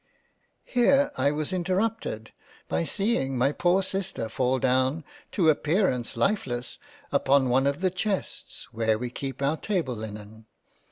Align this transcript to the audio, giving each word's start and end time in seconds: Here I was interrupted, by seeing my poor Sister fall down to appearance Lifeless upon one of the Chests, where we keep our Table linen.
Here 0.65 1.11
I 1.15 1.29
was 1.29 1.53
interrupted, 1.53 2.31
by 2.67 2.85
seeing 2.85 3.37
my 3.37 3.51
poor 3.51 3.83
Sister 3.83 4.29
fall 4.29 4.57
down 4.57 5.03
to 5.33 5.47
appearance 5.47 6.17
Lifeless 6.17 6.79
upon 7.11 7.49
one 7.49 7.67
of 7.67 7.81
the 7.81 7.91
Chests, 7.91 8.73
where 8.73 8.97
we 8.97 9.11
keep 9.11 9.43
our 9.43 9.57
Table 9.57 9.95
linen. 9.95 10.47